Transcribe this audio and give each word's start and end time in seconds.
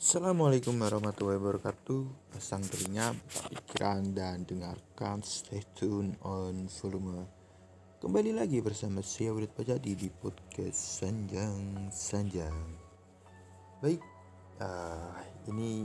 Assalamualaikum 0.00 0.80
warahmatullahi 0.80 1.36
wabarakatuh. 1.36 2.32
Pasang 2.32 2.64
telinga, 2.64 3.12
pikiran 3.52 4.16
dan 4.16 4.48
dengarkan 4.48 5.20
Stay 5.20 5.60
tune 5.76 6.16
on 6.24 6.72
volume. 6.72 7.28
Kembali 8.00 8.32
lagi 8.32 8.64
bersama 8.64 9.04
saya 9.04 9.36
Widit 9.36 9.52
Pajadi 9.52 9.92
di 9.92 10.08
podcast 10.08 11.04
Sanjang 11.04 11.92
Sanjang. 11.92 12.80
Baik, 13.84 14.00
uh, 14.64 15.20
ini 15.52 15.84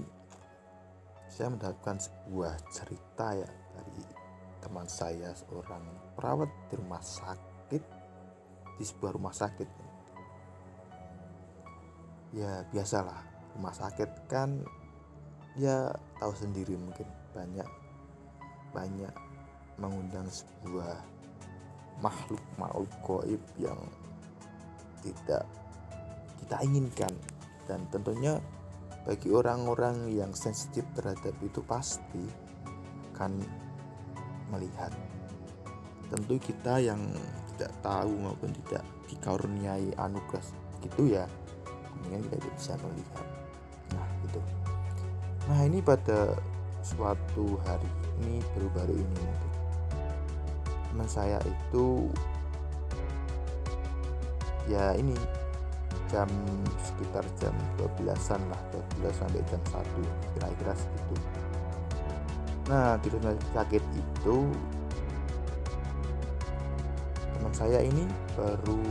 saya 1.28 1.52
mendapatkan 1.52 2.00
sebuah 2.00 2.56
cerita 2.72 3.36
ya 3.36 3.52
dari 3.52 4.00
teman 4.64 4.88
saya 4.88 5.36
seorang 5.36 5.84
perawat 6.16 6.72
di 6.72 6.80
rumah 6.80 7.04
sakit 7.04 7.84
di 8.80 8.84
sebuah 8.88 9.12
rumah 9.12 9.36
sakit. 9.36 9.68
Ya 12.32 12.64
biasalah 12.72 13.35
rumah 13.56 13.74
sakit 13.74 14.28
kan 14.28 14.60
ya 15.56 15.88
tahu 16.20 16.34
sendiri 16.36 16.76
mungkin 16.76 17.08
banyak 17.32 17.68
banyak 18.76 19.14
mengundang 19.80 20.28
sebuah 20.28 21.00
makhluk 22.04 22.44
makhluk 22.60 22.92
goib 23.04 23.44
yang 23.56 23.80
tidak 25.00 25.48
kita 26.44 26.56
inginkan. 26.62 27.14
Dan 27.66 27.88
tentunya 27.90 28.38
bagi 29.08 29.34
orang-orang 29.34 30.14
yang 30.14 30.36
sensitif 30.38 30.86
terhadap 30.94 31.34
itu 31.42 31.64
pasti 31.66 32.22
akan 33.16 33.42
melihat. 34.54 34.92
Tentu 36.12 36.38
kita 36.38 36.78
yang 36.84 37.02
tidak 37.56 37.72
tahu 37.82 38.12
maupun 38.20 38.52
tidak 38.52 38.84
dikaruniai 39.08 39.96
anugerah 39.96 40.44
gitu 40.84 41.08
ya 41.08 41.26
kemudian 41.88 42.22
tidak 42.28 42.52
bisa 42.54 42.74
melihat 42.84 43.28
gitu. 44.36 44.52
Nah 45.46 45.60
ini 45.64 45.80
pada 45.80 46.36
suatu 46.82 47.58
hari 47.66 47.90
ini 48.22 48.42
baru-baru 48.54 48.96
ini 48.98 49.16
mungkin 49.24 49.52
teman 50.92 51.08
saya 51.10 51.38
itu 51.44 52.08
ya 54.66 54.96
ini 54.96 55.14
jam 56.08 56.30
sekitar 56.80 57.26
jam 57.42 57.54
12-an 57.82 58.42
lah 58.48 58.62
12 59.02 59.12
sampai 59.12 59.42
jam 59.50 59.62
1 59.74 59.82
kira-kira 60.38 60.74
segitu. 60.78 61.16
Nah 62.70 62.98
di 63.02 63.08
rumah 63.10 63.34
sakit 63.54 63.84
itu 63.94 64.38
teman 67.36 67.54
saya 67.54 67.82
ini 67.82 68.06
baru 68.38 68.82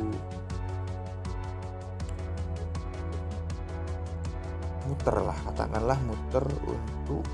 muter 4.87 5.17
lah 5.21 5.37
katakanlah 5.51 5.99
muter 6.05 6.45
untuk 6.65 7.25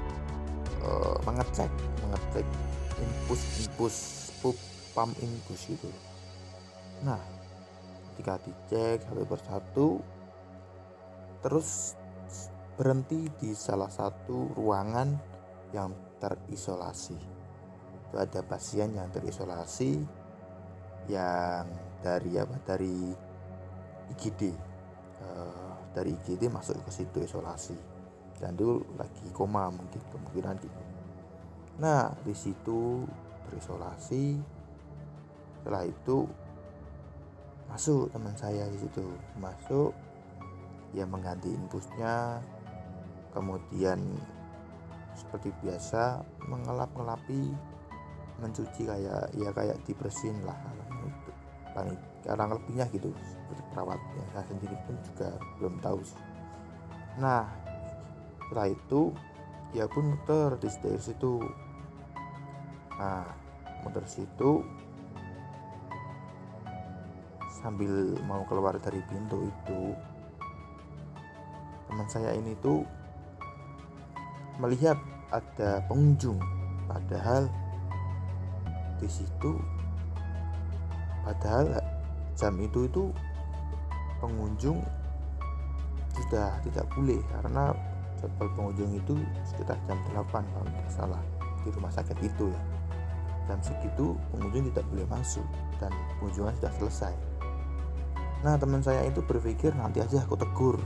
uh, 0.86 1.16
mengecek 1.26 1.70
mengecek 2.06 2.46
infus 3.00 3.42
infus 3.64 3.96
pup 4.40 4.56
pam 4.94 5.10
infus 5.20 5.70
itu 5.72 5.90
nah 7.02 7.20
ketika 8.12 8.36
dicek 8.44 8.98
satu 9.08 9.24
persatu 9.24 9.88
terus 11.40 11.96
berhenti 12.80 13.28
di 13.36 13.52
salah 13.52 13.92
satu 13.92 14.56
ruangan 14.56 15.12
yang 15.76 15.92
terisolasi. 16.16 17.16
Itu 18.08 18.16
ada 18.16 18.40
pasien 18.40 18.96
yang 18.96 19.12
terisolasi 19.12 20.00
yang 21.12 21.68
dari 22.00 22.32
apa? 22.40 22.56
Dari 22.64 22.96
IGD 24.16 24.42
uh, 25.20 25.59
dari 25.90 26.14
IGD 26.14 26.50
masuk 26.50 26.78
ke 26.86 26.90
situ 26.92 27.18
isolasi. 27.22 27.76
Dan 28.40 28.56
dulu 28.56 28.80
lagi 28.96 29.28
koma 29.36 29.68
mungkin 29.68 30.00
kemungkinan 30.10 30.56
gitu. 30.62 30.80
Nah 31.82 32.14
di 32.24 32.32
situ 32.32 33.04
terisolasi. 33.48 34.40
Setelah 35.60 35.84
itu 35.84 36.24
masuk 37.68 38.08
teman 38.14 38.32
saya 38.38 38.64
di 38.70 38.78
situ. 38.80 39.04
Masuk 39.36 39.92
ya 40.96 41.04
mengganti 41.04 41.52
infusnya. 41.52 42.40
Kemudian 43.30 44.00
seperti 45.14 45.52
biasa 45.62 46.24
mengelap-ngelapi 46.48 47.52
mencuci 48.40 48.88
kayak 48.88 49.30
ya 49.36 49.52
kayak 49.52 49.78
dibersihin 49.84 50.40
lah 50.48 50.56
paling 51.72 51.96
lebihnya 52.26 52.86
gitu. 52.92 53.10
Perawatnya 53.74 54.24
saya 54.34 54.44
sendiri 54.50 54.76
pun 54.86 54.94
juga 55.06 55.28
belum 55.58 55.74
tahu 55.82 55.98
sih. 56.02 56.20
Nah 57.18 57.46
setelah 58.46 58.68
itu 58.70 59.14
dia 59.70 59.86
pun 59.86 60.14
muter 60.14 60.58
di 60.58 60.68
dari 60.82 61.00
situ 61.00 61.38
nah 62.98 63.24
muter 63.86 64.04
situ. 64.04 64.62
Sambil 67.60 68.16
mau 68.24 68.40
keluar 68.48 68.80
dari 68.80 69.04
pintu 69.04 69.44
itu 69.44 69.92
teman 71.90 72.08
saya 72.08 72.32
ini 72.32 72.56
tuh 72.62 72.86
melihat 74.62 74.96
ada 75.30 75.82
pengunjung. 75.86 76.38
Padahal 76.90 77.46
di 78.98 79.08
situ 79.08 79.79
padahal 81.26 81.80
jam 82.34 82.54
itu 82.60 82.86
itu 82.88 83.12
pengunjung 84.20 84.80
sudah 86.16 86.58
tidak 86.66 86.84
boleh 86.92 87.20
karena 87.32 87.72
jadwal 88.20 88.48
pengunjung 88.56 88.90
itu 88.96 89.14
sekitar 89.46 89.78
jam 89.88 89.96
8 90.12 90.28
kalau 90.30 90.66
tidak 90.66 90.90
salah 90.92 91.22
di 91.64 91.68
rumah 91.72 91.92
sakit 91.92 92.18
itu 92.20 92.50
ya. 92.50 92.62
Jam 93.48 93.58
segitu 93.64 94.14
pengunjung 94.30 94.70
tidak 94.70 94.86
boleh 94.92 95.06
masuk 95.08 95.46
dan 95.82 95.92
pengunjungan 96.18 96.54
sudah 96.60 96.72
selesai. 96.78 97.14
Nah 98.44 98.56
teman 98.56 98.80
saya 98.80 99.04
itu 99.08 99.20
berpikir 99.24 99.72
nanti 99.76 100.00
aja 100.00 100.24
aku 100.24 100.36
tegur. 100.36 100.76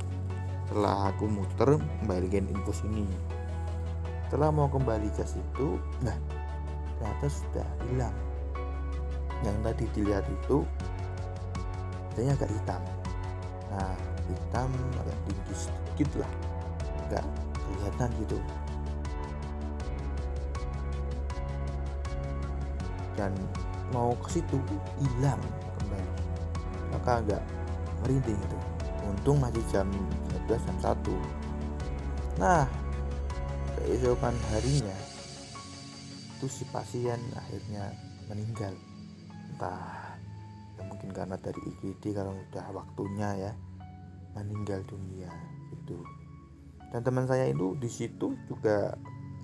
Setelah 0.64 1.12
aku 1.12 1.28
muter 1.28 1.76
kembalikan 2.02 2.48
infus 2.48 2.80
ini 2.88 3.04
setelah 4.34 4.50
mau 4.50 4.66
kembali 4.66 5.14
ke 5.14 5.22
situ 5.22 5.78
nah 6.02 6.18
ternyata 6.98 7.26
sudah 7.30 7.68
hilang 7.86 8.16
yang 9.44 9.56
tadi 9.60 9.84
dilihat 9.92 10.24
itu 10.26 10.64
adanya 12.14 12.32
agak 12.40 12.50
hitam. 12.50 12.82
Nah 13.68 13.94
hitam 14.24 14.70
agak 14.98 15.18
tinggi 15.28 15.54
sedikit 15.54 16.10
lah. 16.24 16.32
Agak 17.06 17.24
kelihatan 17.54 18.08
gitu. 18.24 18.38
Dan 23.14 23.32
mau 23.92 24.16
ke 24.24 24.40
situ 24.40 24.58
hilang 24.98 25.40
kembali. 25.78 26.12
Maka 26.96 27.10
agak 27.20 27.42
merinding 28.02 28.36
gitu 28.36 28.58
untung 29.04 29.40
masih 29.40 29.64
jam 29.72 29.88
12 30.48 30.60
jam 30.60 30.76
1 30.80 32.40
nah 32.40 32.64
keesokan 33.78 34.36
harinya 34.52 34.96
itu 36.36 36.46
si 36.50 36.64
pasien 36.68 37.20
akhirnya 37.36 37.94
meninggal 38.28 38.74
entah 39.52 40.16
ya 40.78 40.82
mungkin 40.88 41.10
karena 41.12 41.36
dari 41.36 41.60
IGD 41.60 42.16
kalau 42.16 42.32
udah 42.32 42.66
waktunya 42.72 43.50
ya 43.50 43.52
meninggal 44.34 44.82
dunia 44.88 45.30
itu 45.70 45.98
dan 46.94 47.02
teman 47.02 47.26
saya 47.26 47.50
itu 47.50 47.74
di 47.74 47.90
situ 47.90 48.38
juga 48.46 48.94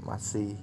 masih 0.06 0.54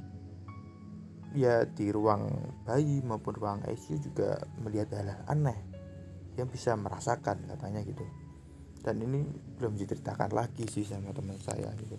ya 1.35 1.67
di 1.67 1.91
ruang 1.91 2.31
bayi 2.63 3.03
maupun 3.03 3.35
ruang 3.35 3.59
ICU 3.67 3.99
juga 3.99 4.39
melihat 4.63 4.95
hal, 4.95 5.11
-hal 5.11 5.21
aneh 5.27 5.59
yang 6.39 6.47
bisa 6.47 6.77
merasakan 6.77 7.43
katanya 7.49 7.83
gitu. 7.83 8.05
Dan 8.85 9.03
ini 9.03 9.25
belum 9.59 9.75
diceritakan 9.75 10.31
lagi 10.31 10.63
sih 10.69 10.85
sama 10.85 11.11
teman 11.11 11.35
saya 11.41 11.67
gitu. 11.81 11.97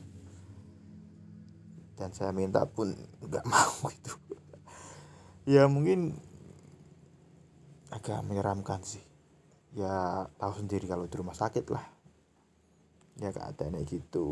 Dan 1.99 2.14
saya 2.14 2.31
minta 2.32 2.64
pun 2.64 2.94
nggak 3.20 3.44
mau 3.52 3.93
gitu. 3.93 4.14
Ya 5.44 5.67
mungkin 5.67 6.17
agak 7.99 8.23
menyeramkan 8.23 8.79
sih. 8.87 9.03
Ya 9.75 10.25
tahu 10.39 10.62
sendiri 10.62 10.87
kalau 10.87 11.11
di 11.11 11.17
rumah 11.19 11.35
sakit 11.35 11.67
lah. 11.75 11.83
Ya 13.19 13.35
keadaannya 13.35 13.83
gitu. 13.85 14.27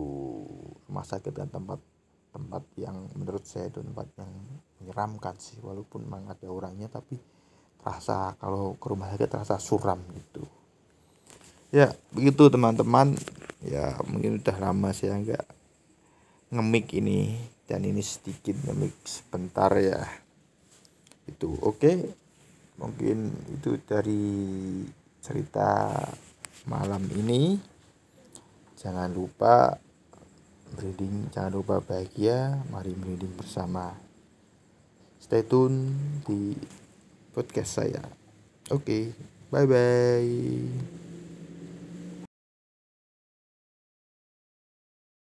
Rumah 0.86 1.04
sakit 1.04 1.34
kan 1.34 1.50
tempat 1.50 1.82
tempat 2.30 2.62
yang 2.78 3.10
menurut 3.18 3.42
saya 3.42 3.66
itu 3.66 3.82
tempat 3.82 4.06
yang 4.16 4.30
menyeramkan 4.80 5.34
sih. 5.42 5.58
Walaupun 5.58 6.06
memang 6.06 6.30
ada 6.30 6.46
orangnya 6.46 6.86
tapi 6.86 7.18
terasa 7.82 8.38
kalau 8.38 8.78
ke 8.78 8.86
rumah 8.86 9.10
sakit 9.10 9.28
terasa 9.28 9.58
suram 9.58 9.98
gitu. 10.14 10.46
Ya 11.74 11.90
begitu 12.14 12.46
teman-teman. 12.46 13.18
Ya 13.66 13.98
mungkin 14.06 14.38
udah 14.38 14.56
lama 14.62 14.94
saya 14.94 15.18
nggak 15.18 15.46
ngemik 16.54 16.94
ini. 16.94 17.34
Dan 17.66 17.82
ini 17.82 17.98
sedikit 17.98 18.54
ngemik 18.62 18.94
sebentar 19.02 19.74
ya. 19.74 20.06
Itu 21.26 21.58
oke. 21.58 21.82
okay 21.82 22.25
mungkin 22.76 23.32
itu 23.52 23.80
dari 23.84 24.24
cerita 25.24 25.96
malam 26.68 27.02
ini 27.12 27.56
jangan 28.76 29.10
lupa 29.10 29.80
Breeding 30.74 31.30
jangan 31.30 31.62
lupa 31.62 31.78
bahagia, 31.78 32.58
mari 32.74 32.90
breeding 32.90 33.38
bersama. 33.38 33.94
Stay 35.22 35.46
tune 35.46 35.94
di 36.26 36.58
podcast 37.30 37.80
saya. 37.82 38.02
Oke, 38.74 38.82
okay, 38.82 39.04
bye 39.48 39.66
bye. 39.66 41.05